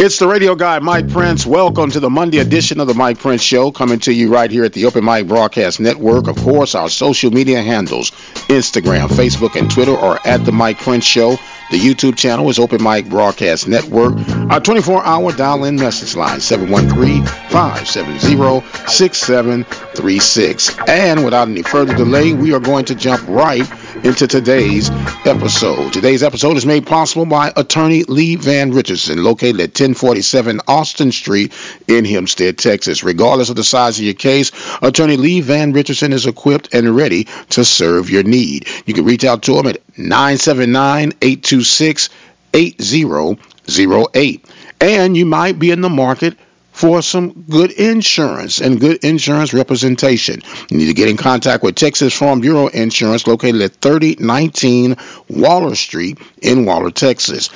It's 0.00 0.20
the 0.20 0.28
radio 0.28 0.54
guy, 0.54 0.78
Mike 0.78 1.08
Prince. 1.08 1.44
Welcome 1.44 1.90
to 1.90 1.98
the 1.98 2.08
Monday 2.08 2.38
edition 2.38 2.78
of 2.78 2.86
the 2.86 2.94
Mike 2.94 3.18
Prince 3.18 3.42
Show, 3.42 3.72
coming 3.72 3.98
to 4.00 4.12
you 4.12 4.32
right 4.32 4.48
here 4.48 4.62
at 4.62 4.72
the 4.72 4.84
Open 4.84 5.04
Mic 5.04 5.26
Broadcast 5.26 5.80
Network. 5.80 6.28
Of 6.28 6.36
course, 6.36 6.76
our 6.76 6.88
social 6.88 7.32
media 7.32 7.60
handles 7.62 8.12
Instagram, 8.46 9.08
Facebook, 9.08 9.58
and 9.58 9.68
Twitter 9.68 9.96
are 9.96 10.20
at 10.24 10.44
the 10.44 10.52
Mike 10.52 10.78
Prince 10.78 11.04
Show. 11.04 11.36
The 11.70 11.78
YouTube 11.78 12.16
channel 12.16 12.48
is 12.48 12.58
Open 12.58 12.82
Mic 12.82 13.10
Broadcast 13.10 13.68
Network. 13.68 14.16
Our 14.50 14.58
24 14.58 15.04
hour 15.04 15.32
dial 15.32 15.64
in 15.64 15.76
message 15.76 16.16
line 16.16 16.40
713 16.40 17.26
570 17.26 18.88
6736. 18.88 20.78
And 20.88 21.26
without 21.26 21.48
any 21.48 21.62
further 21.62 21.94
delay, 21.94 22.32
we 22.32 22.54
are 22.54 22.60
going 22.60 22.86
to 22.86 22.94
jump 22.94 23.28
right 23.28 23.70
into 24.02 24.26
today's 24.26 24.88
episode. 25.26 25.92
Today's 25.92 26.22
episode 26.22 26.56
is 26.56 26.64
made 26.64 26.86
possible 26.86 27.26
by 27.26 27.52
attorney 27.54 28.04
Lee 28.04 28.36
Van 28.36 28.70
Richardson, 28.70 29.22
located 29.22 29.60
at 29.60 29.78
1047 29.78 30.62
Austin 30.66 31.12
Street 31.12 31.52
in 31.86 32.06
Hempstead, 32.06 32.56
Texas. 32.56 33.04
Regardless 33.04 33.50
of 33.50 33.56
the 33.56 33.64
size 33.64 33.98
of 33.98 34.06
your 34.06 34.14
case, 34.14 34.52
attorney 34.80 35.18
Lee 35.18 35.42
Van 35.42 35.74
Richardson 35.74 36.14
is 36.14 36.24
equipped 36.24 36.72
and 36.72 36.96
ready 36.96 37.24
to 37.50 37.62
serve 37.62 38.08
your 38.08 38.22
need. 38.22 38.66
You 38.86 38.94
can 38.94 39.04
reach 39.04 39.24
out 39.24 39.42
to 39.42 39.58
him 39.58 39.66
at 39.66 39.82
979 39.98 41.12
826 41.20 42.08
8008. 42.54 44.44
And 44.80 45.16
you 45.16 45.26
might 45.26 45.58
be 45.58 45.70
in 45.70 45.80
the 45.80 45.88
market 45.88 46.36
for 46.78 47.02
some 47.02 47.44
good 47.50 47.72
insurance 47.72 48.60
and 48.60 48.78
good 48.78 49.02
insurance 49.02 49.52
representation. 49.52 50.40
You 50.70 50.78
need 50.78 50.86
to 50.86 50.94
get 50.94 51.08
in 51.08 51.16
contact 51.16 51.64
with 51.64 51.74
Texas 51.74 52.14
Farm 52.14 52.40
Bureau 52.40 52.68
Insurance 52.68 53.26
located 53.26 53.60
at 53.62 53.74
3019 53.76 54.96
Waller 55.28 55.74
Street 55.74 56.18
in 56.40 56.64
Waller, 56.64 56.92
Texas. 56.92 57.50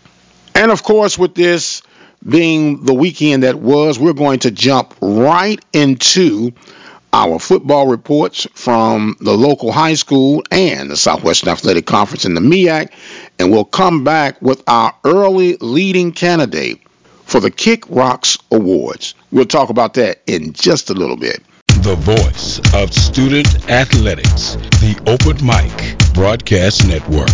And 0.56 0.72
of 0.72 0.84
course, 0.84 1.18
with 1.18 1.36
this 1.36 1.82
being 2.28 2.84
the 2.86 2.94
weekend 2.94 3.44
that 3.44 3.60
was, 3.60 4.00
we're 4.00 4.14
going 4.14 4.40
to 4.40 4.50
jump 4.52 4.96
right 5.02 5.60
into 5.74 6.54
our 7.12 7.40
football 7.40 7.88
reports 7.88 8.48
from 8.54 9.18
the 9.20 9.36
local 9.38 9.74
high 9.74 9.96
school 9.96 10.44
and 10.50 10.90
the 10.90 10.96
Southwestern 10.96 11.50
Athletic 11.50 11.86
Conference 11.86 12.24
in 12.24 12.36
the 12.36 12.42
MEAC, 12.42 12.90
and 13.38 13.52
we'll 13.52 13.66
come 13.66 14.06
back 14.06 14.42
with 14.42 14.64
our 14.68 14.96
early 15.04 15.58
leading 15.58 16.14
candidate 16.14 16.80
for 17.26 17.42
the 17.42 17.52
Kick 17.52 17.84
Rocks 17.90 18.38
Awards. 18.50 19.14
We'll 19.32 19.44
talk 19.46 19.70
about 19.70 19.96
that 19.96 20.22
in 20.26 20.54
just 20.54 20.90
a 20.90 20.94
little 20.94 21.18
bit. 21.18 21.44
The 21.82 21.96
voice 21.96 22.60
of 22.74 22.94
student 22.94 23.70
athletics, 23.70 24.56
the 24.82 25.00
Open 25.08 25.38
Mic 25.46 26.14
Broadcast 26.14 26.88
Network. 26.88 27.30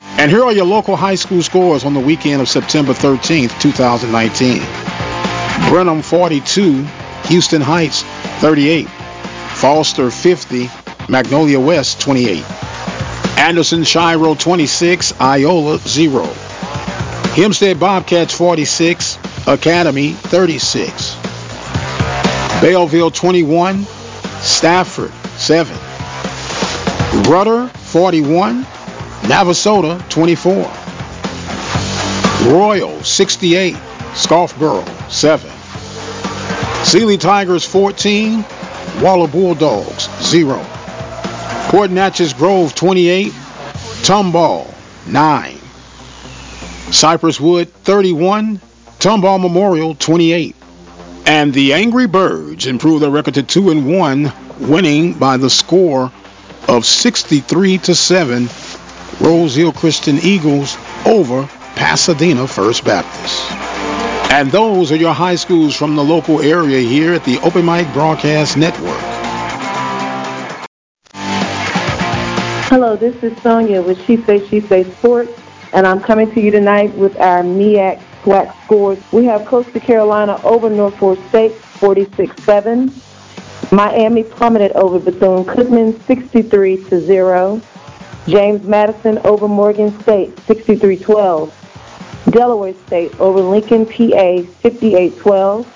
And 0.00 0.30
here 0.30 0.42
are 0.42 0.52
your 0.52 0.66
local 0.66 0.96
high 0.96 1.14
school 1.14 1.42
scores 1.42 1.84
on 1.84 1.94
the 1.94 2.00
weekend 2.00 2.42
of 2.42 2.48
September 2.48 2.92
13th, 2.92 3.58
2019. 3.60 4.62
Brenham 5.70 6.02
42, 6.02 6.84
Houston 7.28 7.62
Heights 7.62 8.02
38, 8.40 8.88
Foster 9.54 10.10
50, 10.10 10.68
Magnolia 11.08 11.60
West 11.60 12.00
28, 12.00 12.44
Anderson 13.38 13.84
Shiro 13.84 14.34
26, 14.34 15.14
Iola 15.20 15.78
0, 15.78 16.24
Hempstead 17.34 17.80
Bobcats 17.80 18.34
46, 18.34 19.18
Academy 19.46 20.12
36, 20.12 21.21
Belleville 22.62 23.10
21, 23.10 23.84
Stafford 24.40 25.12
7, 25.36 25.76
Rudder 27.28 27.66
41, 27.66 28.62
Navasota 29.22 29.98
24. 30.08 30.70
Royal 32.52 33.02
68. 33.02 33.76
Scarborough 34.14 34.84
7. 35.08 35.50
Sealy 36.84 37.16
Tigers 37.16 37.64
14. 37.64 38.44
Waller 39.00 39.28
Bulldogs 39.28 40.08
0. 40.22 40.56
Port 41.68 41.90
Neches 41.90 42.36
Grove 42.36 42.74
28. 42.74 43.32
Tomball 44.02 44.72
9. 45.06 45.56
Cypress 46.92 47.40
Wood 47.40 47.72
31. 47.72 48.60
Tomball 48.98 49.40
Memorial 49.40 49.94
28. 49.94 50.56
And 51.24 51.54
the 51.54 51.74
Angry 51.74 52.06
Birds 52.06 52.66
improved 52.66 53.02
their 53.02 53.10
record 53.10 53.34
to 53.34 53.42
2 53.42 53.70
and 53.70 53.98
1, 53.98 54.32
winning 54.60 55.14
by 55.14 55.36
the 55.36 55.50
score 55.50 56.12
of 56.68 56.84
63 56.84 57.78
to 57.78 57.94
7 57.94 58.48
Rose 59.20 59.54
Hill 59.54 59.72
Christian 59.72 60.18
Eagles 60.18 60.76
over 61.06 61.48
Pasadena 61.76 62.46
First 62.46 62.84
Baptist. 62.84 63.50
And 64.32 64.50
those 64.50 64.90
are 64.90 64.96
your 64.96 65.12
high 65.12 65.36
schools 65.36 65.76
from 65.76 65.94
the 65.94 66.02
local 66.02 66.40
area 66.40 66.80
here 66.80 67.12
at 67.12 67.24
the 67.24 67.38
Open 67.40 67.66
Mic 67.66 67.92
Broadcast 67.92 68.56
Network. 68.56 68.98
Hello, 72.68 72.96
this 72.96 73.22
is 73.22 73.36
Sonia 73.42 73.82
with 73.82 74.02
She 74.06 74.16
Say 74.16 74.46
She 74.48 74.60
Say 74.60 74.84
Sports, 74.84 75.38
and 75.72 75.86
I'm 75.86 76.00
coming 76.00 76.32
to 76.32 76.40
you 76.40 76.50
tonight 76.50 76.94
with 76.94 77.16
our 77.20 77.42
MEAC 77.42 78.00
SWAC 78.22 78.64
scores. 78.64 78.98
We 79.12 79.24
have 79.24 79.44
Coastal 79.46 79.80
Carolina 79.80 80.40
over 80.44 80.70
Norfolk 80.70 81.18
State 81.28 81.52
46-7. 81.52 82.92
Miami 83.72 84.22
plummeted 84.22 84.72
over 84.72 84.98
Bethune-Cookman 84.98 86.00
63 86.02 86.84
to 86.84 87.00
0. 87.00 87.60
James 88.26 88.62
Madison 88.64 89.18
over 89.24 89.48
Morgan 89.48 89.98
State, 90.02 90.36
63-12. 90.36 91.52
Delaware 92.30 92.74
State 92.86 93.18
over 93.18 93.40
Lincoln, 93.40 93.84
PA, 93.84 94.42
58-12. 94.62 95.66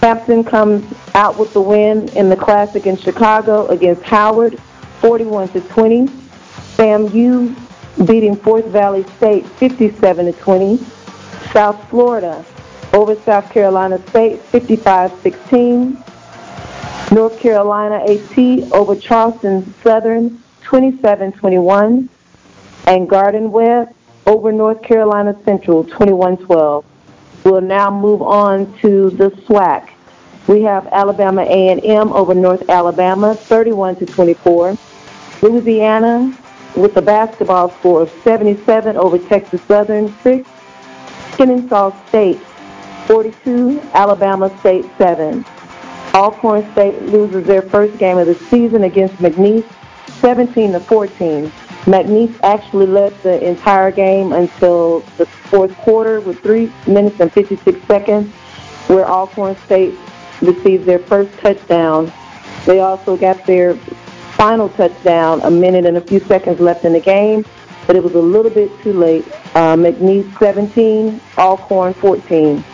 Hampton 0.00 0.42
comes 0.42 0.84
out 1.14 1.38
with 1.38 1.52
the 1.52 1.60
win 1.60 2.08
in 2.16 2.28
the 2.28 2.36
Classic 2.36 2.86
in 2.86 2.96
Chicago 2.96 3.66
against 3.66 4.02
Howard, 4.02 4.58
41-20. 5.00 6.08
FAMU 6.76 8.06
beating 8.06 8.34
Fort 8.34 8.64
Valley 8.66 9.04
State, 9.16 9.44
57-20. 9.44 11.01
South 11.52 11.88
Florida 11.88 12.44
over 12.92 13.16
South 13.22 13.50
Carolina 13.50 13.98
State, 14.08 14.40
55-16. 14.52 16.02
North 17.12 17.38
Carolina 17.40 17.96
AT 17.96 18.72
over 18.72 18.96
Charleston 18.96 19.74
Southern, 19.82 20.42
27-21, 20.64 22.08
and 22.86 23.08
Gardner-Webb 23.08 23.94
over 24.26 24.50
North 24.52 24.82
Carolina 24.82 25.36
Central, 25.44 25.84
21-12. 25.84 26.84
We'll 27.44 27.60
now 27.60 27.90
move 27.90 28.22
on 28.22 28.72
to 28.78 29.10
the 29.10 29.30
SWAC. 29.30 29.90
We 30.46 30.62
have 30.62 30.86
Alabama 30.86 31.42
A&M 31.42 32.12
over 32.12 32.34
North 32.34 32.68
Alabama, 32.68 33.34
31 33.34 33.96
to 33.96 34.06
24. 34.06 34.76
Louisiana 35.42 36.36
with 36.76 36.96
a 36.96 37.02
basketball 37.02 37.70
score 37.70 38.02
of 38.02 38.10
77 38.24 38.96
over 38.96 39.18
Texas 39.18 39.60
Southern 39.62 40.12
6. 40.22 40.48
Kennesaw 41.32 41.90
State 42.08 42.38
42, 43.06 43.80
Alabama 43.94 44.56
State 44.60 44.86
7. 44.98 45.44
Alcorn 46.14 46.70
State 46.72 47.00
loses 47.02 47.44
their 47.46 47.62
first 47.62 47.98
game 47.98 48.18
of 48.18 48.26
the 48.26 48.34
season 48.34 48.84
against 48.84 49.14
McNeese 49.16 49.66
17 50.20 50.72
to 50.72 50.80
14. 50.80 51.50
McNeese 51.84 52.38
actually 52.42 52.86
led 52.86 53.12
the 53.22 53.44
entire 53.44 53.90
game 53.90 54.32
until 54.32 55.00
the 55.16 55.26
fourth 55.26 55.74
quarter 55.78 56.20
with 56.20 56.38
3 56.40 56.70
minutes 56.86 57.18
and 57.18 57.32
56 57.32 57.82
seconds, 57.86 58.32
where 58.86 59.04
Alcorn 59.06 59.56
State 59.64 59.94
received 60.40 60.84
their 60.84 61.00
first 61.00 61.36
touchdown. 61.38 62.12
They 62.66 62.80
also 62.80 63.16
got 63.16 63.44
their 63.46 63.74
final 64.36 64.68
touchdown 64.70 65.40
a 65.42 65.50
minute 65.50 65.86
and 65.86 65.96
a 65.96 66.00
few 66.00 66.20
seconds 66.20 66.60
left 66.60 66.84
in 66.84 66.92
the 66.92 67.00
game, 67.00 67.44
but 67.86 67.96
it 67.96 68.02
was 68.02 68.14
a 68.14 68.20
little 68.20 68.50
bit 68.50 68.70
too 68.82 68.92
late. 68.92 69.26
Uh, 69.54 69.76
McNeese 69.76 70.38
17, 70.38 71.20
Alcorn 71.38 71.94
14. 71.94 72.64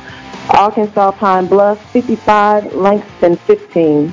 Arkansas 0.50 1.12
Pine 1.12 1.46
Bluff 1.46 1.78
55, 1.92 2.74
Langston 2.74 3.36
15. 3.36 4.12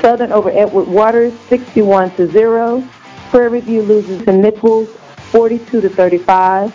Southern 0.00 0.32
over 0.32 0.50
Edward 0.50 0.86
Waters 0.88 1.32
61 1.48 2.10
to 2.16 2.30
0. 2.30 2.86
Prairie 3.30 3.60
View 3.60 3.82
loses 3.82 4.24
to 4.24 4.32
Nicholls 4.32 4.88
42 5.30 5.80
to 5.80 5.88
35. 5.88 6.74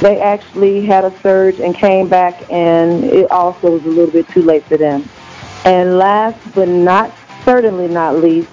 They 0.00 0.20
actually 0.20 0.84
had 0.84 1.04
a 1.04 1.18
surge 1.20 1.58
and 1.58 1.74
came 1.74 2.08
back, 2.08 2.50
and 2.50 3.04
it 3.04 3.30
also 3.30 3.72
was 3.72 3.84
a 3.84 3.88
little 3.88 4.10
bit 4.10 4.28
too 4.28 4.42
late 4.42 4.64
for 4.64 4.76
them. 4.76 5.08
And 5.64 5.98
last 5.98 6.38
but 6.54 6.68
not 6.68 7.12
certainly 7.44 7.88
not 7.88 8.16
least, 8.16 8.50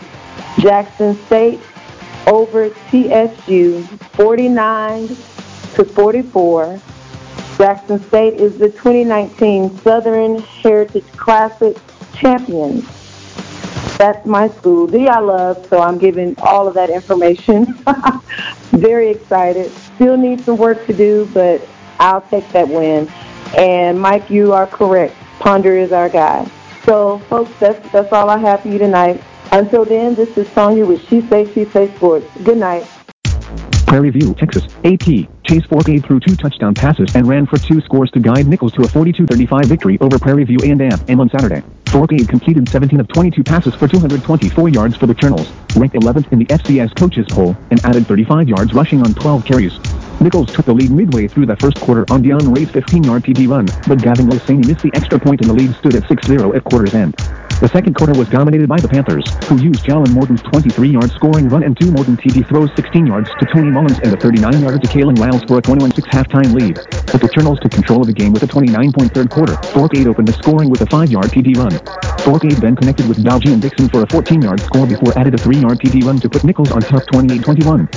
Jackson 0.60 1.16
State 1.26 1.60
over 2.28 2.70
TSU 2.90 3.84
49 4.14 5.08
to 5.08 5.86
44. 5.86 6.80
Jackson 7.58 8.00
State 8.08 8.34
is 8.36 8.58
the 8.58 8.70
2019 8.70 9.78
Southern 9.80 10.40
Heritage 10.40 11.06
Classic 11.14 11.78
champions. 12.14 12.84
That's 13.98 14.26
my 14.26 14.50
school. 14.50 14.88
D 14.88 15.08
I 15.08 15.20
love, 15.20 15.66
so 15.68 15.80
I'm 15.80 15.98
giving 15.98 16.36
all 16.40 16.68
of 16.68 16.74
that 16.74 16.90
information. 16.90 17.66
Very 18.72 19.10
excited. 19.10 19.72
Still 19.96 20.18
need 20.18 20.42
some 20.44 20.58
work 20.58 20.86
to 20.88 20.94
do, 20.94 21.30
but 21.34 21.66
I'll 22.00 22.22
take 22.22 22.48
that 22.50 22.68
win. 22.68 23.08
And 23.56 24.00
Mike, 24.00 24.30
you 24.30 24.52
are 24.52 24.66
correct. 24.66 25.16
Ponder 25.40 25.78
is 25.78 25.92
our 25.92 26.10
guy. 26.10 26.50
So, 26.86 27.20
folks, 27.30 27.52
that's 27.60 27.92
that's 27.92 28.12
all 28.12 28.30
I 28.30 28.38
have 28.40 28.62
for 28.62 28.70
you 28.70 28.80
tonight. 28.80 29.24
Until 29.54 29.86
then, 29.86 30.16
this 30.16 30.36
is 30.36 30.50
Sonya 30.50 30.84
with 30.84 31.08
She 31.08 31.22
Say 31.22 31.46
She 31.54 31.66
Say 31.66 31.94
Sports. 31.96 32.26
Good 32.44 32.58
night. 32.58 32.90
Prairie 33.86 34.10
View, 34.10 34.34
Texas, 34.34 34.64
AP. 34.84 35.30
Chase 35.44 35.62
Fourcade 35.68 36.04
threw 36.04 36.20
two 36.20 36.36
touchdown 36.36 36.74
passes 36.74 37.16
and 37.16 37.28
ran 37.28 37.46
for 37.46 37.60
two 37.60 37.80
scores 37.82 38.10
to 38.12 38.20
guide 38.20 38.48
Nicholls 38.48 38.72
to 38.74 38.82
a 38.82 38.88
42-35 38.88 39.66
victory 39.66 40.00
over 40.02 40.18
Prairie 40.18 40.44
View 40.46 40.58
A&M 40.64 40.82
and 41.08 41.22
on 41.22 41.30
Saturday. 41.30 41.62
Fourcade 41.86 42.28
completed 42.28 42.68
17 42.68 43.00
of 43.00 43.08
22 43.10 43.44
passes 43.44 43.76
for 43.76 43.88
224 43.88 44.70
yards 44.70 44.98
for 44.98 45.06
the 45.06 45.14
Colonels, 45.14 45.52
ranked 45.76 45.96
11th 45.98 46.32
in 46.32 46.40
the 46.40 46.46
FCS 46.46 46.96
coaches 46.96 47.28
poll, 47.30 47.56
and 47.70 47.80
added 47.86 48.08
35 48.08 48.50
yards 48.50 48.74
rushing 48.74 49.02
on 49.02 49.14
12 49.14 49.46
carries. 49.46 49.78
Nicholls 50.20 50.52
took 50.52 50.66
the 50.66 50.74
lead 50.74 50.90
midway 50.90 51.28
through 51.28 51.46
the 51.46 51.58
first 51.58 51.80
quarter 51.80 52.06
on 52.10 52.24
Dion 52.24 52.52
Ray's 52.52 52.72
15-yard 52.72 53.24
TD 53.24 53.48
run, 53.48 53.68
but 53.88 54.02
Gavin 54.02 54.30
Losani 54.30 54.66
missed 54.66 54.82
the 54.82 54.92
extra 54.96 55.20
point 55.20 55.42
and 55.42 55.50
the 55.52 55.54
lead 55.54 55.76
stood 55.76 55.94
at 55.94 56.02
6-0 56.04 56.56
at 56.56 56.64
quarter's 56.64 56.96
end. 56.96 57.16
The 57.64 57.70
second 57.70 57.96
quarter 57.96 58.12
was 58.20 58.28
dominated 58.28 58.68
by 58.68 58.76
the 58.76 58.92
Panthers, 58.92 59.24
who 59.48 59.56
used 59.56 59.88
Jalen 59.88 60.12
Morton's 60.12 60.44
23-yard 60.52 61.10
scoring 61.16 61.48
run 61.48 61.64
and 61.64 61.80
two 61.80 61.96
Morton 61.96 62.20
TD 62.20 62.44
throws 62.52 62.68
16 62.76 63.08
yards 63.08 63.32
to 63.40 63.46
Tony 63.56 63.72
Mullins 63.72 64.04
and 64.04 64.12
a 64.12 64.20
39-yarder 64.20 64.84
to 64.84 64.88
Kalen 64.92 65.16
Lyles 65.16 65.48
for 65.48 65.60
a 65.60 65.62
21-6 65.64 65.96
halftime 66.12 66.52
lead. 66.52 66.76
But 67.08 67.24
the 67.24 67.32
Colonels 67.32 67.64
took 67.64 67.72
control 67.72 68.02
of 68.02 68.08
the 68.08 68.14
game 68.14 68.34
with 68.34 68.44
a 68.44 68.52
29-point 68.52 69.14
third 69.14 69.30
quarter. 69.32 69.56
Fourcade 69.72 70.12
opened 70.12 70.28
the 70.28 70.36
scoring 70.44 70.70
with 70.70 70.82
a 70.82 70.86
5-yard 70.92 71.32
TD 71.32 71.56
run. 71.56 71.72
Fourcade 72.28 72.60
then 72.60 72.76
connected 72.76 73.08
with 73.08 73.24
Dai'Jean 73.24 73.62
Dixon 73.62 73.88
for 73.88 74.04
a 74.04 74.08
14-yard 74.12 74.60
score 74.60 74.86
before 74.86 75.18
added 75.18 75.34
a 75.34 75.40
3-yard 75.40 75.80
TD 75.80 76.04
run 76.04 76.20
to 76.20 76.28
put 76.28 76.44
Nicholls 76.44 76.74
on 76.76 76.82
top 76.82 77.04
28-21. 77.16 77.88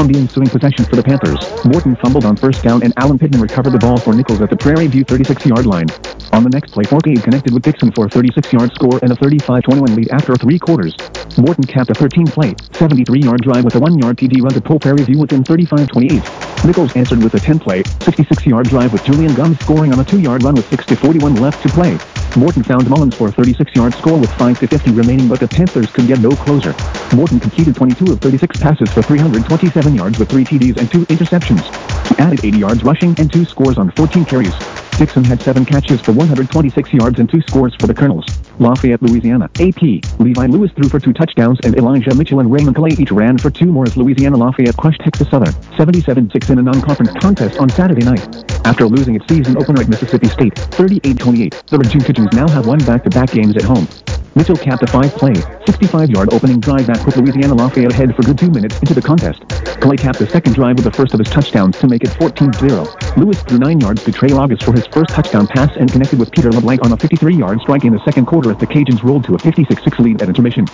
On 0.00 0.08
the 0.08 0.16
ensuing 0.16 0.48
possession 0.48 0.86
for 0.86 0.96
the 0.96 1.04
Panthers, 1.04 1.44
Morton 1.66 1.94
fumbled 1.96 2.24
on 2.24 2.36
first 2.36 2.64
down 2.64 2.82
and 2.82 2.94
Alan 2.96 3.18
Pittman 3.18 3.42
recovered 3.42 3.76
the 3.76 3.84
ball 3.84 3.98
for 3.98 4.14
Nicholls 4.14 4.40
at 4.40 4.48
the 4.48 4.56
Prairie 4.56 4.86
View 4.86 5.04
36-yard 5.04 5.66
line. 5.66 5.92
On 6.32 6.44
the 6.44 6.50
next 6.50 6.72
play, 6.72 6.84
Fourcade 6.84 7.24
connected 7.24 7.52
with 7.52 7.62
Dixon 7.62 7.90
for 7.92 8.06
a 8.06 8.08
36-yard 8.08 8.70
score 8.74 9.00
and 9.02 9.10
a 9.10 9.16
35-21 9.16 9.96
lead 9.96 10.10
after 10.10 10.34
three 10.36 10.58
quarters. 10.58 10.94
Morton 11.36 11.64
capped 11.64 11.90
a 11.90 11.94
13-play, 11.94 12.54
73-yard 12.54 13.40
drive 13.42 13.64
with 13.64 13.74
a 13.74 13.80
1-yard 13.80 14.16
TD 14.16 14.42
run 14.42 14.52
to 14.52 14.60
pull 14.60 14.78
Prairie 14.78 15.04
View 15.04 15.18
within 15.18 15.42
35-28. 15.42 16.49
Nicholls 16.64 16.94
answered 16.94 17.22
with 17.22 17.32
a 17.34 17.38
10-play, 17.38 17.82
66-yard 17.82 18.68
drive 18.68 18.92
with 18.92 19.02
Julian 19.04 19.34
Gums 19.34 19.58
scoring 19.60 19.92
on 19.94 20.00
a 20.00 20.04
2-yard 20.04 20.42
run 20.42 20.54
with 20.54 20.68
6-41 20.70 21.40
left 21.40 21.62
to 21.62 21.68
play. 21.70 21.98
Morton 22.36 22.62
found 22.62 22.88
Mullins 22.88 23.16
for 23.16 23.28
a 23.28 23.32
36-yard 23.32 23.94
score 23.94 24.18
with 24.18 24.30
5-50 24.30 24.94
remaining, 24.96 25.26
but 25.26 25.40
the 25.40 25.48
Panthers 25.48 25.90
could 25.90 26.06
get 26.06 26.20
no 26.20 26.30
closer. 26.30 26.74
Morton 27.16 27.40
completed 27.40 27.74
22 27.76 28.12
of 28.12 28.20
36 28.20 28.60
passes 28.60 28.90
for 28.90 29.02
327 29.02 29.94
yards 29.94 30.18
with 30.18 30.28
3 30.28 30.44
TDs 30.44 30.76
and 30.76 30.90
2 30.90 31.06
interceptions. 31.06 31.64
He 32.08 32.18
added 32.18 32.44
80 32.44 32.58
yards 32.58 32.84
rushing 32.84 33.14
and 33.18 33.32
2 33.32 33.46
scores 33.46 33.78
on 33.78 33.90
14 33.92 34.26
carries. 34.26 34.54
Dixon 35.00 35.24
had 35.24 35.40
7 35.40 35.64
catches 35.64 36.02
for 36.02 36.12
126 36.12 36.92
yards 36.92 37.18
and 37.18 37.30
2 37.30 37.40
scores 37.48 37.74
for 37.76 37.86
the 37.86 37.94
Colonels. 37.94 38.26
Lafayette, 38.58 39.00
Louisiana. 39.00 39.48
AP. 39.58 39.80
Levi 40.20 40.46
Lewis 40.46 40.70
threw 40.72 40.90
for 40.90 41.00
2 41.00 41.14
touchdowns 41.14 41.58
and 41.64 41.74
Elijah 41.76 42.14
Mitchell 42.14 42.40
and 42.40 42.52
Raymond 42.52 42.76
Calais 42.76 42.96
each 42.98 43.10
ran 43.10 43.38
for 43.38 43.48
2 43.48 43.64
more 43.64 43.84
as 43.84 43.96
Louisiana 43.96 44.36
Lafayette 44.36 44.76
crushed 44.76 45.00
Texas 45.00 45.30
Southern 45.30 45.54
77-6 45.78 46.49
in 46.50 46.58
a 46.58 46.62
non-conference 46.62 47.12
contest 47.20 47.58
on 47.58 47.68
Saturday 47.70 48.04
night. 48.04 48.44
After 48.66 48.86
losing 48.86 49.14
its 49.14 49.26
season 49.28 49.56
opener 49.56 49.82
at 49.82 49.88
Mississippi 49.88 50.28
State 50.28 50.54
38-28, 50.54 51.66
the 51.66 51.78
Raging 51.78 52.00
Cajuns 52.00 52.32
now 52.32 52.48
have 52.48 52.66
won 52.66 52.78
back-to-back 52.80 53.30
games 53.30 53.56
at 53.56 53.62
home. 53.62 53.88
Mitchell 54.34 54.56
capped 54.56 54.82
a 54.82 54.86
five-play, 54.86 55.34
65-yard 55.66 56.32
opening 56.32 56.58
drive 56.58 56.86
that 56.86 56.98
put 57.00 57.16
Louisiana 57.16 57.54
Lafayette 57.54 57.92
ahead 57.92 58.16
for 58.16 58.22
good 58.22 58.38
two 58.38 58.50
minutes 58.50 58.78
into 58.80 58.94
the 58.94 59.02
contest. 59.02 59.46
Calais 59.80 59.96
capped 59.96 60.18
the 60.18 60.26
second 60.26 60.54
drive 60.54 60.76
with 60.76 60.84
the 60.84 60.90
first 60.90 61.12
of 61.12 61.18
his 61.18 61.28
touchdowns 61.28 61.78
to 61.78 61.86
make 61.86 62.02
it 62.02 62.10
14-0. 62.10 63.16
Lewis 63.16 63.42
threw 63.42 63.58
nine 63.58 63.80
yards 63.80 64.02
to 64.04 64.12
Trey 64.12 64.30
August 64.30 64.64
for 64.64 64.72
his 64.72 64.86
first 64.86 65.10
touchdown 65.10 65.46
pass 65.46 65.70
and 65.76 65.90
connected 65.90 66.18
with 66.18 66.30
Peter 66.32 66.50
LeBlanc 66.50 66.82
on 66.84 66.92
a 66.92 66.96
53-yard 66.96 67.60
strike 67.60 67.84
in 67.84 67.92
the 67.92 68.02
second 68.04 68.26
quarter 68.26 68.50
as 68.50 68.58
the 68.58 68.66
Cajuns 68.66 69.02
rolled 69.02 69.24
to 69.24 69.34
a 69.34 69.38
56-6 69.38 69.98
lead 69.98 70.22
at 70.22 70.28
intermission. 70.28 70.66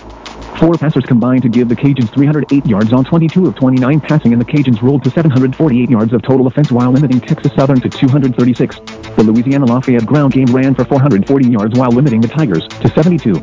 Four 0.57 0.73
passers 0.73 1.05
combined 1.05 1.43
to 1.43 1.49
give 1.49 1.69
the 1.69 1.75
Cajuns 1.75 2.11
308 2.13 2.65
yards 2.65 2.91
on 2.91 3.05
22 3.05 3.45
of 3.45 3.55
29 3.55 3.99
passing 4.01 4.33
and 4.33 4.41
the 4.41 4.45
Cajuns 4.45 4.81
rolled 4.81 5.03
to 5.03 5.11
748 5.11 5.89
yards 5.89 6.13
of 6.13 6.23
total 6.23 6.47
offense 6.47 6.71
while 6.71 6.91
limiting 6.91 7.21
Texas 7.21 7.53
Southern 7.53 7.79
to 7.81 7.89
236. 7.89 8.79
The 9.15 9.23
Louisiana 9.23 9.65
Lafayette 9.65 10.05
ground 10.05 10.33
game 10.33 10.47
ran 10.47 10.73
for 10.73 10.83
440 10.85 11.49
yards 11.49 11.77
while 11.77 11.91
limiting 11.91 12.21
the 12.21 12.27
Tigers 12.27 12.67
to 12.67 12.89
72. 12.89 13.33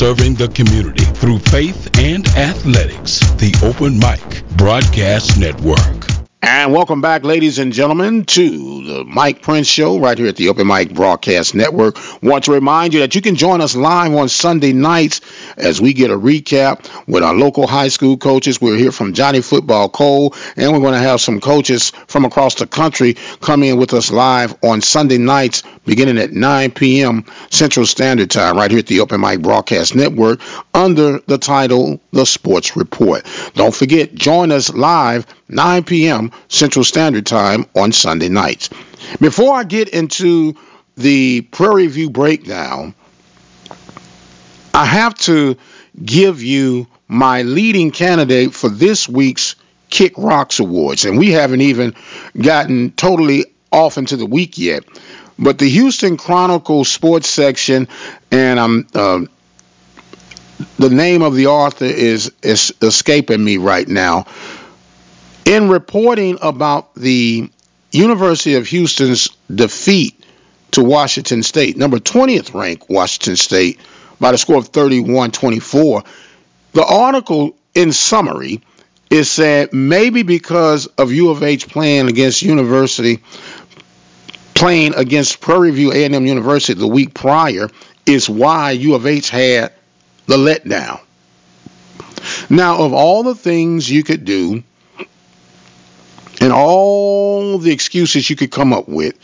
Serving 0.00 0.32
the 0.32 0.48
community 0.48 1.04
through 1.04 1.38
faith 1.38 1.98
and 1.98 2.26
athletics. 2.28 3.20
The 3.32 3.54
Open 3.62 3.98
Mic 3.98 4.42
Broadcast 4.56 5.38
Network. 5.38 6.06
And 6.40 6.72
welcome 6.72 7.02
back, 7.02 7.22
ladies 7.22 7.58
and 7.58 7.70
gentlemen, 7.70 8.24
to 8.24 8.84
the 8.84 9.04
Mike 9.04 9.42
Prince 9.42 9.66
Show 9.66 9.98
right 9.98 10.16
here 10.16 10.28
at 10.28 10.36
the 10.36 10.48
Open 10.48 10.66
Mic 10.66 10.94
Broadcast 10.94 11.54
Network. 11.54 11.98
Want 12.22 12.44
to 12.44 12.52
remind 12.52 12.94
you 12.94 13.00
that 13.00 13.14
you 13.14 13.20
can 13.20 13.34
join 13.34 13.60
us 13.60 13.76
live 13.76 14.14
on 14.14 14.30
Sunday 14.30 14.72
nights 14.72 15.20
as 15.58 15.82
we 15.82 15.92
get 15.92 16.10
a 16.10 16.18
recap 16.18 16.88
with 17.06 17.22
our 17.22 17.34
local 17.34 17.66
high 17.66 17.88
school 17.88 18.16
coaches. 18.16 18.58
We're 18.58 18.78
here 18.78 18.92
from 18.92 19.12
Johnny 19.12 19.42
Football 19.42 19.90
Cole, 19.90 20.34
and 20.56 20.72
we're 20.72 20.80
going 20.80 20.94
to 20.94 20.98
have 20.98 21.20
some 21.20 21.40
coaches 21.40 21.90
from 22.06 22.24
across 22.24 22.54
the 22.54 22.66
country 22.66 23.16
come 23.42 23.62
in 23.62 23.78
with 23.78 23.92
us 23.92 24.10
live 24.10 24.56
on 24.64 24.80
Sunday 24.80 25.18
nights 25.18 25.62
beginning 25.84 26.18
at 26.18 26.32
9 26.32 26.70
p.m. 26.72 27.24
Central 27.50 27.86
Standard 27.86 28.30
Time 28.30 28.56
right 28.56 28.70
here 28.70 28.80
at 28.80 28.86
the 28.86 29.00
Open 29.00 29.20
Mic 29.20 29.40
Broadcast 29.40 29.94
Network 29.94 30.40
under 30.74 31.18
the 31.20 31.38
title 31.38 32.00
The 32.12 32.26
Sports 32.26 32.76
Report. 32.76 33.26
Don't 33.54 33.74
forget, 33.74 34.14
join 34.14 34.52
us 34.52 34.72
live 34.72 35.26
9 35.48 35.84
p.m. 35.84 36.32
Central 36.48 36.84
Standard 36.84 37.26
Time 37.26 37.66
on 37.74 37.92
Sunday 37.92 38.28
nights. 38.28 38.70
Before 39.20 39.54
I 39.54 39.64
get 39.64 39.88
into 39.88 40.54
the 40.96 41.42
Prairie 41.42 41.86
View 41.86 42.10
breakdown, 42.10 42.94
I 44.72 44.84
have 44.84 45.14
to 45.20 45.56
give 46.02 46.42
you 46.42 46.86
my 47.08 47.42
leading 47.42 47.90
candidate 47.90 48.54
for 48.54 48.68
this 48.68 49.08
week's 49.08 49.56
Kick 49.88 50.14
Rocks 50.16 50.60
Awards, 50.60 51.04
and 51.04 51.18
we 51.18 51.30
haven't 51.30 51.62
even 51.62 51.94
gotten 52.40 52.92
totally 52.92 53.46
off 53.72 53.98
into 53.98 54.16
the 54.16 54.26
week 54.26 54.58
yet. 54.58 54.84
But 55.38 55.58
the 55.58 55.68
Houston 55.68 56.16
Chronicle 56.16 56.84
sports 56.84 57.28
section, 57.28 57.88
and 58.30 58.60
I'm 58.60 58.86
uh, 58.94 59.20
the 60.78 60.90
name 60.90 61.22
of 61.22 61.34
the 61.34 61.46
author 61.48 61.84
is, 61.84 62.32
is 62.42 62.74
escaping 62.82 63.42
me 63.42 63.56
right 63.56 63.86
now. 63.86 64.26
In 65.44 65.68
reporting 65.68 66.38
about 66.42 66.94
the 66.94 67.50
University 67.92 68.54
of 68.54 68.66
Houston's 68.66 69.28
defeat 69.52 70.22
to 70.72 70.84
Washington 70.84 71.42
State, 71.42 71.76
number 71.76 71.98
20th 71.98 72.54
ranked 72.54 72.88
Washington 72.88 73.36
State 73.36 73.80
by 74.20 74.32
the 74.32 74.38
score 74.38 74.58
of 74.58 74.70
31-24, 74.70 76.04
the 76.72 76.84
article 76.84 77.56
in 77.74 77.92
summary 77.92 78.60
is 79.08 79.28
said 79.28 79.72
maybe 79.72 80.22
because 80.22 80.86
of 80.86 81.10
U 81.10 81.30
of 81.30 81.42
H 81.42 81.66
playing 81.68 82.08
against 82.08 82.42
University 82.42 83.20
playing 84.60 84.94
against 84.94 85.40
Prairie 85.40 85.70
View 85.70 85.90
A&M 85.90 86.26
University 86.26 86.78
the 86.78 86.86
week 86.86 87.14
prior 87.14 87.70
is 88.04 88.28
why 88.28 88.72
U 88.72 88.94
of 88.94 89.06
H 89.06 89.30
had 89.30 89.72
the 90.26 90.36
letdown. 90.36 91.00
Now, 92.50 92.82
of 92.82 92.92
all 92.92 93.22
the 93.22 93.34
things 93.34 93.90
you 93.90 94.02
could 94.02 94.26
do 94.26 94.62
and 96.42 96.52
all 96.52 97.56
the 97.56 97.72
excuses 97.72 98.28
you 98.28 98.36
could 98.36 98.50
come 98.50 98.74
up 98.74 98.86
with, 98.86 99.14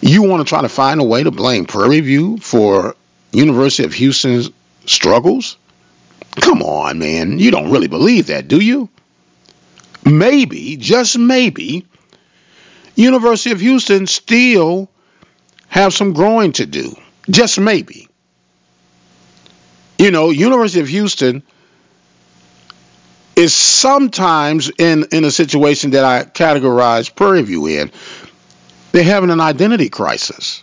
you 0.00 0.24
want 0.24 0.44
to 0.44 0.48
try 0.48 0.62
to 0.62 0.68
find 0.68 1.00
a 1.00 1.04
way 1.04 1.22
to 1.22 1.30
blame 1.30 1.64
Prairie 1.64 2.00
View 2.00 2.38
for 2.38 2.96
University 3.30 3.84
of 3.84 3.94
Houston's 3.94 4.50
struggles? 4.84 5.58
Come 6.40 6.60
on, 6.62 6.98
man. 6.98 7.38
You 7.38 7.52
don't 7.52 7.70
really 7.70 7.86
believe 7.86 8.26
that, 8.26 8.48
do 8.48 8.58
you? 8.58 8.88
Maybe, 10.04 10.76
just 10.76 11.16
maybe, 11.16 11.86
University 12.94 13.52
of 13.52 13.60
Houston 13.60 14.06
still 14.06 14.90
have 15.68 15.94
some 15.94 16.12
growing 16.12 16.52
to 16.52 16.66
do. 16.66 16.94
Just 17.28 17.58
maybe. 17.58 18.08
You 19.98 20.10
know, 20.10 20.30
University 20.30 20.80
of 20.80 20.88
Houston 20.88 21.42
is 23.36 23.54
sometimes 23.54 24.70
in, 24.78 25.06
in 25.12 25.24
a 25.24 25.30
situation 25.30 25.92
that 25.92 26.04
I 26.04 26.24
categorize 26.24 27.14
Prairie 27.14 27.42
View 27.42 27.66
in. 27.66 27.90
They're 28.92 29.04
having 29.04 29.30
an 29.30 29.40
identity 29.40 29.88
crisis. 29.88 30.62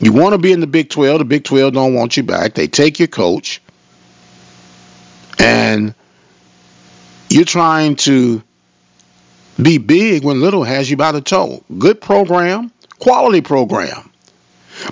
You 0.00 0.12
want 0.12 0.32
to 0.32 0.38
be 0.38 0.52
in 0.52 0.60
the 0.60 0.66
Big 0.66 0.88
12. 0.88 1.18
The 1.18 1.24
Big 1.24 1.44
12 1.44 1.74
don't 1.74 1.94
want 1.94 2.16
you 2.16 2.22
back. 2.22 2.54
They 2.54 2.66
take 2.66 2.98
your 2.98 3.08
coach. 3.08 3.62
And 5.38 5.94
you're 7.28 7.44
trying 7.44 7.96
to 7.96 8.42
be 9.62 9.78
big 9.78 10.24
when 10.24 10.40
little 10.40 10.64
has 10.64 10.90
you 10.90 10.96
by 10.96 11.12
the 11.12 11.20
toe. 11.20 11.62
Good 11.78 12.00
program, 12.00 12.72
quality 12.98 13.40
program. 13.40 14.10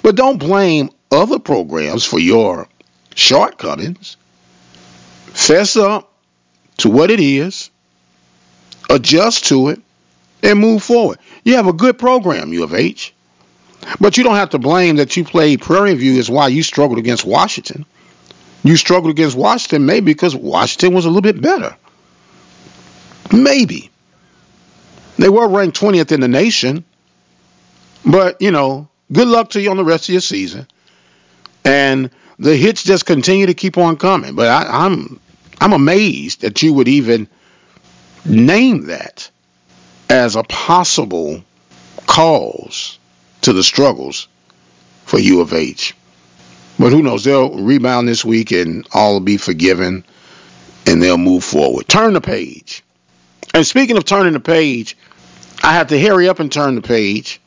But 0.02 0.16
don't 0.16 0.38
blame 0.38 0.90
other 1.10 1.38
programs 1.38 2.04
for 2.04 2.18
your 2.18 2.68
shortcomings. 3.14 4.16
Fess 5.32 5.76
up 5.76 6.12
to 6.78 6.90
what 6.90 7.10
it 7.10 7.20
is, 7.20 7.70
adjust 8.90 9.46
to 9.46 9.68
it, 9.68 9.80
and 10.42 10.58
move 10.58 10.82
forward. 10.82 11.18
You 11.44 11.56
have 11.56 11.66
a 11.66 11.72
good 11.72 11.98
program, 11.98 12.52
U 12.52 12.62
of 12.62 12.74
H. 12.74 13.14
But 14.00 14.16
you 14.16 14.24
don't 14.24 14.34
have 14.34 14.50
to 14.50 14.58
blame 14.58 14.96
that 14.96 15.16
you 15.16 15.24
played 15.24 15.60
Prairie 15.60 15.94
View 15.94 16.14
is 16.14 16.28
why 16.28 16.48
you 16.48 16.62
struggled 16.62 16.98
against 16.98 17.24
Washington. 17.24 17.86
You 18.64 18.76
struggled 18.76 19.10
against 19.10 19.36
Washington 19.36 19.86
maybe 19.86 20.06
because 20.06 20.34
Washington 20.34 20.94
was 20.94 21.04
a 21.04 21.08
little 21.08 21.22
bit 21.22 21.40
better. 21.40 21.76
Maybe. 23.32 23.90
They 25.18 25.28
were 25.28 25.48
ranked 25.48 25.78
20th 25.78 26.12
in 26.12 26.20
the 26.20 26.28
nation. 26.28 26.84
But, 28.04 28.40
you 28.40 28.50
know, 28.50 28.88
good 29.12 29.28
luck 29.28 29.50
to 29.50 29.60
you 29.60 29.70
on 29.70 29.76
the 29.76 29.84
rest 29.84 30.08
of 30.08 30.12
your 30.12 30.20
season. 30.20 30.66
And 31.64 32.10
the 32.38 32.56
hits 32.56 32.84
just 32.84 33.04
continue 33.04 33.46
to 33.46 33.54
keep 33.54 33.76
on 33.76 33.96
coming. 33.96 34.34
But 34.34 34.48
I, 34.48 34.84
I'm 34.86 35.20
I'm 35.60 35.72
amazed 35.72 36.42
that 36.42 36.62
you 36.62 36.72
would 36.74 36.88
even 36.88 37.28
name 38.24 38.86
that 38.86 39.30
as 40.08 40.36
a 40.36 40.44
possible 40.44 41.42
cause 42.06 42.98
to 43.42 43.52
the 43.52 43.64
struggles 43.64 44.28
for 45.04 45.18
U 45.18 45.40
of 45.40 45.52
H. 45.52 45.94
But 46.78 46.92
who 46.92 47.02
knows? 47.02 47.24
They'll 47.24 47.58
rebound 47.58 48.06
this 48.06 48.24
week 48.24 48.52
and 48.52 48.86
all 48.92 49.14
will 49.14 49.20
be 49.20 49.36
forgiven 49.36 50.04
and 50.86 51.02
they'll 51.02 51.18
move 51.18 51.42
forward. 51.42 51.88
Turn 51.88 52.12
the 52.12 52.20
page. 52.20 52.84
And 53.52 53.66
speaking 53.66 53.96
of 53.96 54.04
turning 54.04 54.34
the 54.34 54.40
page, 54.40 54.96
I 55.68 55.72
have 55.72 55.88
to 55.88 56.00
hurry 56.00 56.30
up 56.30 56.40
and 56.40 56.50
turn 56.50 56.76
the 56.76 56.80
page 56.80 57.42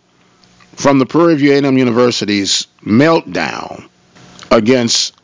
from 0.74 1.00
the 1.00 1.08
Prairie 1.08 1.34
View 1.34 1.54
A&M 1.54 1.76
University's 1.76 2.68
meltdown 2.84 3.90
against 4.52 5.16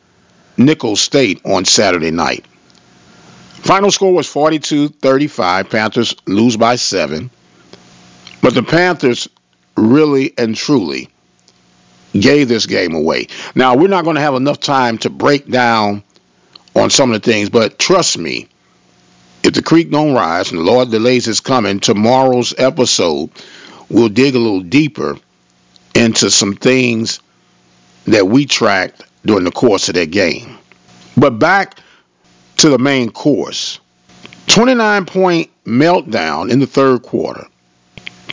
Nicholls 0.58 1.00
State 1.00 1.40
on 1.46 1.64
Saturday 1.64 2.10
night. 2.10 2.44
Final 3.54 3.92
score 3.92 4.16
was 4.16 4.26
42-35. 4.28 5.70
Panthers 5.70 6.16
lose 6.26 6.58
by 6.58 6.76
7. 6.76 7.30
But 8.42 8.56
the 8.56 8.64
Panthers 8.64 9.30
really 9.76 10.34
and 10.36 10.56
truly 10.56 11.10
gave 12.14 12.48
this 12.48 12.66
game 12.66 12.96
away. 12.96 13.28
Now, 13.54 13.76
we're 13.76 13.90
not 13.90 14.06
going 14.06 14.16
to 14.16 14.24
have 14.24 14.34
enough 14.34 14.60
time 14.60 14.98
to 15.00 15.12
break 15.12 15.48
down 15.48 16.02
on 16.76 16.90
some 16.90 17.14
of 17.14 17.22
the 17.22 17.32
things, 17.32 17.52
but 17.52 17.78
trust 17.78 18.18
me, 18.18 18.48
if 19.48 19.54
the 19.54 19.62
creek 19.62 19.90
don't 19.90 20.14
rise 20.14 20.52
and 20.52 20.60
the 20.60 20.64
Lord 20.64 20.92
delays 20.92 21.24
his 21.24 21.40
coming, 21.40 21.80
tomorrow's 21.80 22.54
episode 22.58 23.30
will 23.90 24.10
dig 24.10 24.36
a 24.36 24.40
little 24.40 24.60
deeper 24.60 25.18
into 25.96 26.30
some 26.30 26.54
things 26.54 27.22
that 28.06 28.28
we 28.28 28.46
tracked 28.46 29.04
during 29.26 29.46
the 29.46 29.52
course 29.52 29.88
of 29.88 29.96
that 29.96 30.12
game. 30.12 30.58
But 31.16 31.40
back 31.40 31.80
to 32.58 32.68
the 32.70 32.78
main 32.78 33.10
course. 33.10 33.80
29 34.48 35.06
point 35.06 35.50
meltdown 35.66 36.52
in 36.52 36.60
the 36.60 36.68
third 36.68 37.04
quarter. 37.04 37.48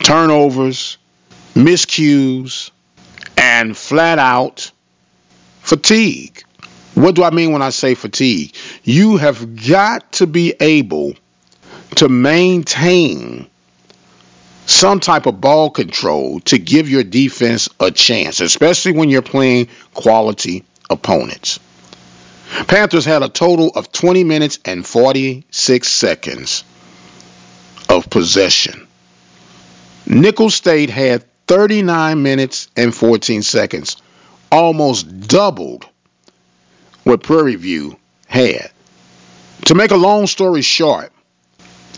Turnovers, 0.03 0.97
miscues, 1.53 2.71
and 3.37 3.77
flat 3.77 4.19
out 4.19 4.69
fatigue. 5.61 6.43
What 6.95 7.15
do 7.15 7.23
I 7.23 7.29
mean 7.29 7.51
when 7.51 7.61
I 7.61 7.69
say 7.69 7.93
fatigue? 7.93 8.55
You 8.83 9.17
have 9.17 9.67
got 9.67 10.13
to 10.13 10.27
be 10.27 10.53
able 10.59 11.13
to 11.95 12.09
maintain 12.09 13.47
some 14.65 14.99
type 14.99 15.25
of 15.25 15.39
ball 15.39 15.69
control 15.69 16.39
to 16.41 16.57
give 16.57 16.89
your 16.89 17.03
defense 17.03 17.69
a 17.79 17.91
chance, 17.91 18.39
especially 18.39 18.93
when 18.93 19.09
you're 19.09 19.21
playing 19.21 19.67
quality 19.93 20.63
opponents. 20.89 21.59
Panthers 22.67 23.05
had 23.05 23.23
a 23.23 23.29
total 23.29 23.71
of 23.75 23.91
20 23.91 24.23
minutes 24.23 24.59
and 24.63 24.85
46 24.85 25.87
seconds 25.87 26.63
of 27.89 28.09
possession. 28.09 28.87
Nicholls 30.05 30.55
State 30.55 30.89
had 30.89 31.25
39 31.47 32.23
minutes 32.23 32.69
and 32.77 32.95
14 32.95 33.41
seconds, 33.41 33.97
almost 34.51 35.27
doubled 35.27 35.85
what 37.05 37.23
Prairie 37.23 37.55
View 37.55 37.97
had. 38.27 38.71
To 39.65 39.75
make 39.75 39.91
a 39.91 39.95
long 39.95 40.27
story 40.27 40.61
short, 40.61 41.13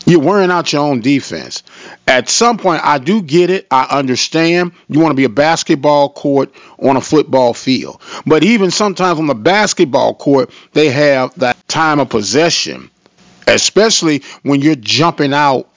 you're 0.06 0.20
wearing 0.20 0.50
out 0.50 0.72
your 0.72 0.82
own 0.82 1.00
defense. 1.00 1.62
At 2.06 2.28
some 2.28 2.56
point, 2.56 2.82
I 2.84 2.98
do 2.98 3.20
get 3.20 3.50
it. 3.50 3.66
I 3.70 3.98
understand. 3.98 4.72
You 4.88 5.00
want 5.00 5.10
to 5.10 5.16
be 5.16 5.24
a 5.24 5.28
basketball 5.28 6.10
court 6.10 6.54
on 6.78 6.96
a 6.96 7.00
football 7.00 7.52
field. 7.52 8.00
But 8.24 8.44
even 8.44 8.70
sometimes 8.70 9.18
on 9.18 9.26
the 9.26 9.34
basketball 9.34 10.14
court, 10.14 10.50
they 10.72 10.88
have 10.90 11.34
that 11.40 11.56
time 11.68 12.00
of 12.00 12.08
possession, 12.08 12.90
especially 13.46 14.22
when 14.42 14.62
you're 14.62 14.76
jumping 14.76 15.34
out 15.34 15.68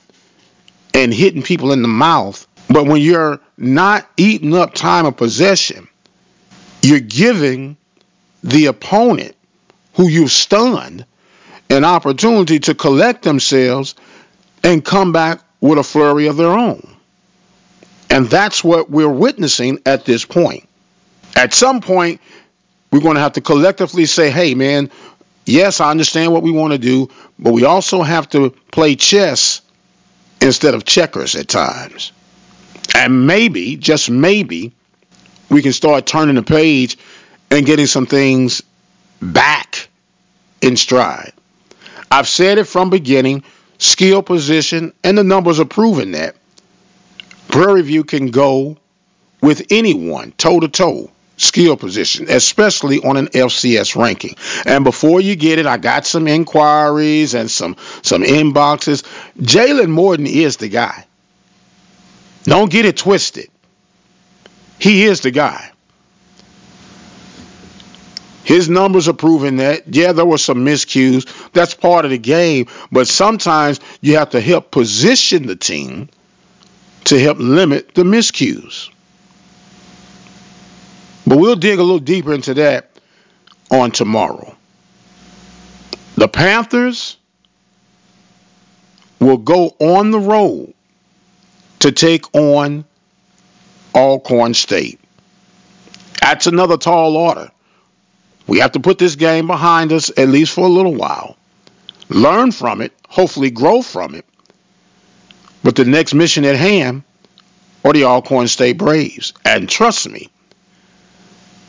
and 0.93 1.13
hitting 1.13 1.41
people 1.41 1.71
in 1.71 1.81
the 1.81 1.87
mouth. 1.87 2.47
But 2.69 2.85
when 2.85 3.01
you're 3.01 3.39
not 3.57 4.09
eating 4.17 4.55
up 4.55 4.73
time 4.73 5.05
of 5.05 5.17
possession, 5.17 5.89
you're 6.81 6.99
giving 6.99 7.75
the 8.43 8.67
opponent 8.67 9.35
who 9.95 10.07
you've 10.07 10.31
stunned 10.31 11.05
an 11.69 11.85
opportunity 11.85 12.59
to 12.59 12.75
collect 12.75 13.23
themselves 13.23 13.95
and 14.63 14.83
come 14.83 15.11
back 15.11 15.41
with 15.59 15.77
a 15.77 15.83
flurry 15.83 16.27
of 16.27 16.37
their 16.37 16.51
own. 16.51 16.95
And 18.09 18.27
that's 18.27 18.63
what 18.63 18.89
we're 18.89 19.09
witnessing 19.09 19.79
at 19.85 20.05
this 20.05 20.25
point. 20.25 20.67
At 21.35 21.53
some 21.53 21.79
point, 21.79 22.19
we're 22.91 22.99
going 22.99 23.15
to 23.15 23.21
have 23.21 23.33
to 23.33 23.41
collectively 23.41 24.05
say, 24.05 24.29
hey, 24.29 24.53
man, 24.53 24.91
yes, 25.45 25.79
I 25.79 25.91
understand 25.91 26.33
what 26.33 26.43
we 26.43 26.51
want 26.51 26.73
to 26.73 26.77
do, 26.77 27.09
but 27.39 27.53
we 27.53 27.63
also 27.63 28.01
have 28.01 28.27
to 28.31 28.49
play 28.71 28.95
chess 28.95 29.61
instead 30.41 30.73
of 30.73 30.83
checkers 30.83 31.35
at 31.35 31.47
times. 31.47 32.11
And 32.93 33.27
maybe, 33.27 33.77
just 33.77 34.09
maybe, 34.09 34.73
we 35.49 35.61
can 35.61 35.71
start 35.71 36.05
turning 36.05 36.35
the 36.35 36.43
page 36.43 36.97
and 37.51 37.65
getting 37.65 37.85
some 37.85 38.05
things 38.07 38.63
back 39.21 39.89
in 40.61 40.77
stride. 40.77 41.33
I've 42.09 42.27
said 42.27 42.57
it 42.57 42.63
from 42.63 42.89
beginning, 42.89 43.43
skill 43.77 44.23
position, 44.23 44.93
and 45.03 45.17
the 45.17 45.23
numbers 45.23 45.59
are 45.59 45.65
proving 45.65 46.11
that. 46.11 46.35
Prairie 47.49 47.81
View 47.83 48.03
can 48.03 48.31
go 48.31 48.77
with 49.41 49.67
anyone 49.69 50.31
toe 50.37 50.59
to 50.59 50.67
toe 50.67 51.11
skill 51.37 51.75
position, 51.75 52.27
especially 52.29 52.99
on 52.99 53.17
an 53.17 53.27
FCS 53.27 53.95
ranking. 53.95 54.35
And 54.65 54.83
before 54.83 55.19
you 55.19 55.35
get 55.35 55.57
it, 55.59 55.65
I 55.65 55.77
got 55.77 56.05
some 56.05 56.27
inquiries 56.27 57.33
and 57.33 57.49
some 57.49 57.75
some 58.03 58.23
inboxes. 58.23 59.03
Jalen 59.39 59.89
Morton 59.89 60.27
is 60.27 60.57
the 60.57 60.69
guy. 60.69 61.05
Don't 62.43 62.71
get 62.71 62.85
it 62.85 62.97
twisted. 62.97 63.49
He 64.79 65.03
is 65.03 65.21
the 65.21 65.31
guy. 65.31 65.70
His 68.43 68.69
numbers 68.69 69.07
are 69.07 69.13
proving 69.13 69.57
that. 69.57 69.93
Yeah, 69.93 70.13
there 70.13 70.25
were 70.25 70.37
some 70.37 70.65
miscues. 70.65 71.27
That's 71.51 71.73
part 71.73 72.05
of 72.05 72.11
the 72.11 72.17
game. 72.17 72.67
But 72.91 73.07
sometimes 73.07 73.79
you 74.01 74.17
have 74.17 74.31
to 74.31 74.41
help 74.41 74.71
position 74.71 75.45
the 75.45 75.55
team 75.55 76.09
to 77.05 77.19
help 77.19 77.37
limit 77.39 77.93
the 77.93 78.03
miscues. 78.03 78.89
But 81.25 81.37
we'll 81.37 81.55
dig 81.55 81.79
a 81.79 81.83
little 81.83 81.99
deeper 81.99 82.33
into 82.33 82.55
that 82.55 82.89
on 83.69 83.91
tomorrow. 83.91 84.55
The 86.15 86.27
Panthers 86.27 87.17
will 89.19 89.37
go 89.37 89.75
on 89.79 90.11
the 90.11 90.19
road 90.19 90.73
to 91.79 91.91
take 91.91 92.35
on 92.35 92.85
Alcorn 93.95 94.53
State. 94.53 94.99
That's 96.21 96.47
another 96.47 96.77
tall 96.77 97.15
order. 97.15 97.51
We 98.51 98.59
have 98.59 98.73
to 98.73 98.81
put 98.81 98.97
this 98.97 99.15
game 99.15 99.47
behind 99.47 99.93
us 99.93 100.11
at 100.17 100.27
least 100.27 100.51
for 100.51 100.65
a 100.65 100.67
little 100.67 100.93
while. 100.93 101.37
Learn 102.09 102.51
from 102.51 102.81
it, 102.81 102.91
hopefully 103.07 103.49
grow 103.49 103.81
from 103.81 104.13
it. 104.13 104.25
But 105.63 105.77
the 105.77 105.85
next 105.85 106.13
mission 106.13 106.43
at 106.43 106.57
hand 106.57 107.03
are 107.85 107.93
the 107.93 108.03
Alcorn 108.03 108.49
State 108.49 108.77
Braves. 108.77 109.31
And 109.45 109.69
trust 109.69 110.09
me, 110.09 110.29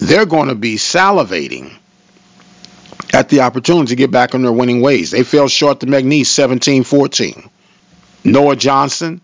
they're 0.00 0.26
going 0.26 0.48
to 0.48 0.56
be 0.56 0.74
salivating 0.74 1.72
at 3.14 3.28
the 3.28 3.42
opportunity 3.42 3.90
to 3.90 3.94
get 3.94 4.10
back 4.10 4.34
on 4.34 4.42
their 4.42 4.50
winning 4.50 4.80
ways. 4.80 5.12
They 5.12 5.22
fell 5.22 5.46
short 5.46 5.78
to 5.80 5.86
McNeese 5.86 6.26
17 6.26 6.82
14. 6.82 7.48
Noah 8.24 8.56
Johnson 8.56 9.20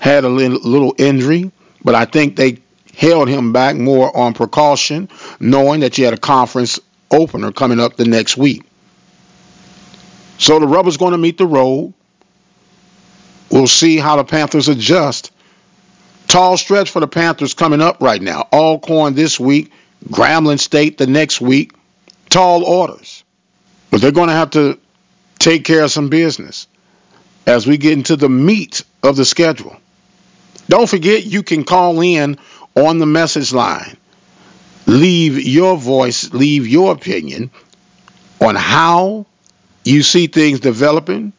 had 0.00 0.24
a 0.24 0.28
little 0.28 0.96
injury, 0.98 1.52
but 1.84 1.94
I 1.94 2.04
think 2.04 2.34
they 2.34 2.58
held 2.98 3.28
him 3.28 3.52
back 3.52 3.76
more 3.76 4.14
on 4.14 4.34
precaution, 4.34 5.08
knowing 5.38 5.80
that 5.80 5.96
you 5.96 6.04
had 6.04 6.14
a 6.14 6.18
conference 6.18 6.80
opener 7.12 7.52
coming 7.52 7.78
up 7.78 7.96
the 7.96 8.04
next 8.04 8.36
week. 8.36 8.64
So 10.36 10.58
the 10.58 10.66
rubber's 10.66 10.96
going 10.96 11.12
to 11.12 11.18
meet 11.18 11.38
the 11.38 11.46
road. 11.46 11.94
We'll 13.52 13.68
see 13.68 13.98
how 13.98 14.16
the 14.16 14.24
Panthers 14.24 14.66
adjust. 14.66 15.30
Tall 16.26 16.56
stretch 16.56 16.90
for 16.90 16.98
the 16.98 17.06
Panthers 17.06 17.54
coming 17.54 17.80
up 17.80 18.02
right 18.02 18.20
now. 18.20 18.48
Alcorn 18.52 19.14
this 19.14 19.38
week, 19.38 19.70
Grambling 20.08 20.58
State 20.58 20.98
the 20.98 21.06
next 21.06 21.40
week. 21.40 21.74
Tall 22.28 22.64
orders. 22.64 23.22
But 23.92 24.00
they're 24.00 24.10
going 24.10 24.28
to 24.28 24.34
have 24.34 24.50
to 24.50 24.76
take 25.38 25.64
care 25.64 25.84
of 25.84 25.92
some 25.92 26.08
business 26.08 26.66
as 27.46 27.64
we 27.64 27.76
get 27.78 27.92
into 27.92 28.16
the 28.16 28.28
meat 28.28 28.82
of 29.04 29.14
the 29.14 29.24
schedule. 29.24 29.76
Don't 30.68 30.88
forget 30.88 31.24
you 31.24 31.42
can 31.42 31.64
call 31.64 32.00
in 32.02 32.38
on 32.76 32.98
the 32.98 33.06
message 33.06 33.52
line. 33.52 33.96
Leave 34.86 35.38
your 35.38 35.76
voice, 35.76 36.32
leave 36.32 36.66
your 36.66 36.92
opinion 36.92 37.50
on 38.40 38.54
how 38.54 39.26
you 39.84 40.02
see 40.02 40.26
things 40.26 40.60
developing, 40.60 41.32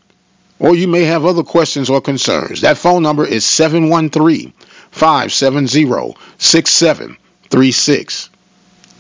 or 0.60 0.76
you 0.76 0.88
may 0.88 1.04
have 1.06 1.26
other 1.26 1.44
questions 1.44 1.90
or 1.90 2.02
concerns. 2.02 2.62
That 2.62 2.78
phone 2.78 3.02
number 3.04 3.26
is 3.26 3.46
713 3.46 4.54
570 4.92 6.16
6736. 6.38 8.30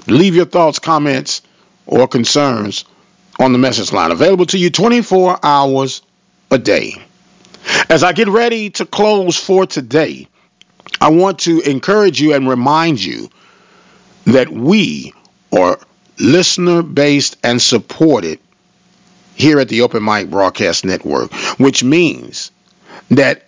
Leave 0.07 0.36
your 0.36 0.45
thoughts, 0.45 0.79
comments, 0.79 1.41
or 1.86 2.07
concerns 2.07 2.86
on 3.39 3.51
the 3.51 3.59
message 3.59 3.91
line. 3.91 4.12
Available 4.12 4.45
to 4.48 4.57
you 4.57 4.69
24 4.69 5.39
hours 5.43 6.01
a 6.51 6.57
day. 6.57 6.95
As 7.89 8.03
I 8.03 8.13
get 8.13 8.29
ready 8.29 8.69
to 8.71 8.86
close 8.86 9.36
for 9.38 9.65
today, 9.65 10.28
I 11.01 11.10
want 11.10 11.39
to 11.39 11.60
encourage 11.62 12.22
you 12.22 12.34
and 12.34 12.48
remind 12.48 13.03
you 13.03 13.29
that 14.25 14.50
we 14.50 15.13
are 15.58 15.79
listener 16.20 16.84
based 16.84 17.38
and 17.44 17.62
supported 17.62 18.39
here 19.36 19.60
at 19.60 19.70
the 19.70 19.82
Open 19.82 20.03
Mic 20.03 20.29
Broadcast 20.29 20.84
Network, 20.84 21.32
which 21.58 21.84
means 21.84 22.51
that 23.10 23.46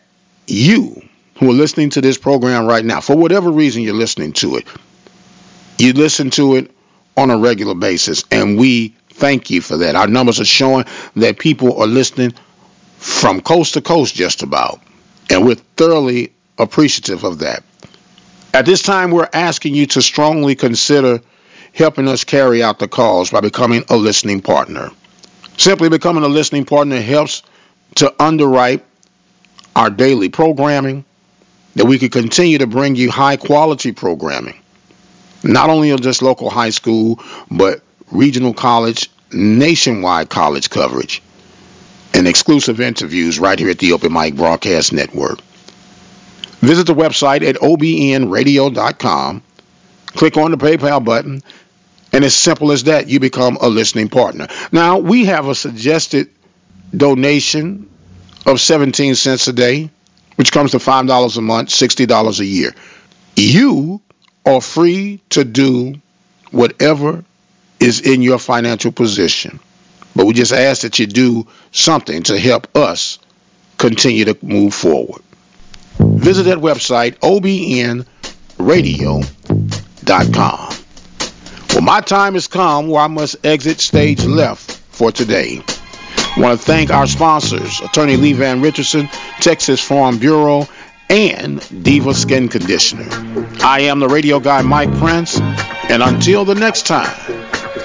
you 0.48 1.01
who 1.36 1.50
are 1.50 1.53
listening 1.53 1.89
to 1.91 2.01
this 2.01 2.17
program 2.17 2.65
right 2.65 2.86
now, 2.86 3.01
for 3.01 3.15
whatever 3.15 3.51
reason 3.51 3.81
you're 3.81 3.93
listening 3.93 4.31
to 4.34 4.55
it, 4.55 4.67
you 5.77 5.93
listen 5.93 6.29
to 6.29 6.55
it 6.55 6.72
on 7.17 7.29
a 7.29 7.38
regular 7.38 7.75
basis, 7.75 8.24
and 8.31 8.58
we 8.58 8.89
thank 9.10 9.50
you 9.50 9.60
for 9.60 9.77
that. 9.77 9.96
Our 9.96 10.08
numbers 10.08 10.39
are 10.39 10.46
showing 10.46 10.86
that 11.15 11.39
people 11.39 11.81
are 11.81 11.88
listening 11.88 12.34
from 12.98 13.41
coast 13.41 13.74
to 13.74 13.81
coast, 13.81 14.15
just 14.15 14.43
about, 14.43 14.81
and 15.29 15.46
we're 15.46 15.55
thoroughly 15.55 16.31
appreciative 16.58 17.24
of 17.24 17.39
that. 17.39 17.63
At 18.53 18.65
this 18.65 18.81
time, 18.81 19.12
we're 19.12 19.29
asking 19.31 19.75
you 19.75 19.86
to 19.88 20.01
strongly 20.01 20.55
consider 20.55 21.22
helping 21.74 22.08
us 22.08 22.24
carry 22.24 22.62
out 22.62 22.79
the 22.79 22.88
cause 22.88 23.31
by 23.31 23.39
becoming 23.39 23.86
a 23.89 23.96
listening 23.96 24.41
partner. 24.41 24.91
Simply 25.58 25.89
becoming 25.89 26.24
a 26.24 26.27
listening 26.27 26.65
partner 26.65 27.00
helps 27.00 27.43
to 27.96 28.13
underwrite 28.22 28.84
our 29.75 29.89
daily 29.89 30.29
programming, 30.29 31.05
that 31.75 31.86
we 31.86 31.98
can 31.98 32.10
continue 32.10 32.58
to 32.58 32.67
bring 32.67 32.96
you 32.96 33.10
high 33.10 33.38
quality 33.38 33.93
programming, 33.93 34.60
not 35.43 35.70
only 35.70 35.91
of 35.91 36.01
just 36.01 36.22
local 36.22 36.50
high 36.50 36.70
school, 36.72 37.22
but 37.50 37.81
regional 38.11 38.53
college, 38.53 39.09
nationwide 39.31 40.29
college 40.29 40.70
coverage, 40.70 41.22
and 42.14 42.27
exclusive 42.27 42.81
interviews 42.81 43.40
right 43.40 43.57
here 43.57 43.70
at 43.70 43.79
the 43.79 43.94
Open 43.94 44.11
Mic 44.11 44.35
Broadcast 44.35 44.92
Network. 44.92 45.40
Visit 46.61 46.85
the 46.87 46.93
website 46.95 47.41
at 47.47 47.55
obnradio.com, 47.55 49.41
click 50.07 50.37
on 50.37 50.51
the 50.51 50.57
PayPal 50.57 51.03
button, 51.03 51.41
and 52.13 52.24
as 52.24 52.35
simple 52.35 52.71
as 52.71 52.83
that, 52.83 53.07
you 53.07 53.19
become 53.19 53.57
a 53.59 53.67
listening 53.67 54.09
partner. 54.09 54.47
Now, 54.71 55.00
we 55.00 55.25
have 55.25 55.47
a 55.47 55.55
suggested 55.55 56.29
donation 56.95 57.89
of 58.45 58.59
17 58.61 59.15
cents 59.15 59.47
a 59.47 59.53
day, 59.53 59.89
which 60.35 60.51
comes 60.51 60.71
to 60.71 60.77
$5 60.77 61.37
a 61.37 61.41
month, 61.41 61.69
$60 61.69 62.39
a 62.39 62.45
year. 62.45 62.75
You 63.35 64.01
are 64.45 64.61
free 64.61 65.21
to 65.29 65.43
do 65.43 65.95
whatever 66.51 67.24
is 67.79 68.01
in 68.01 68.21
your 68.21 68.37
financial 68.37 68.91
position. 68.91 69.59
But 70.15 70.25
we 70.25 70.33
just 70.33 70.51
ask 70.53 70.81
that 70.81 71.00
you 71.00 71.07
do 71.07 71.47
something 71.71 72.24
to 72.24 72.37
help 72.37 72.75
us 72.75 73.17
continue 73.77 74.25
to 74.25 74.37
move 74.41 74.74
forward. 74.74 75.21
Visit 76.22 76.44
that 76.44 76.60
website, 76.60 77.18
obnradio.com. 77.20 78.05
Well, 81.70 81.81
my 81.81 82.01
time 82.01 82.34
has 82.36 82.48
come 82.48 82.90
where 82.90 83.01
I 83.01 83.07
must 83.07 83.44
exit 83.44 83.79
stage 83.79 84.24
left 84.24 84.72
for 84.72 85.12
today. 85.12 85.64
I 86.38 86.40
want 86.40 86.60
to 86.60 86.66
thank 86.66 86.92
our 86.92 87.07
sponsors, 87.07 87.81
Attorney 87.81 88.18
Lee 88.18 88.34
Van 88.34 88.62
Richardson, 88.62 89.10
Texas 89.40 89.81
Farm 89.81 90.20
Bureau, 90.20 90.68
and 91.10 91.84
Diva 91.84 92.14
Skin 92.14 92.50
Conditioner. 92.50 93.07
I 93.64 93.81
am 93.90 94.00
the 94.00 94.07
radio 94.07 94.40
guy, 94.40 94.62
Mike 94.62 94.96
Prince, 95.00 95.40
and 95.40 96.03
until 96.03 96.46
the 96.46 96.55
next 96.55 96.86
time, 96.86 97.18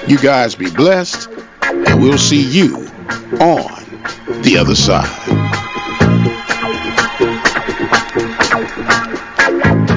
you 0.07 0.19
guys 0.19 0.55
be 0.55 0.71
blessed, 0.71 1.29
and 1.63 2.03
we'll 2.03 2.19
see 2.19 2.43
you 2.43 2.87
on 3.41 4.43
the 4.43 4.59
other 4.61 4.75
side. 4.75 5.55
Thank 7.79 7.91
you. 9.91 9.96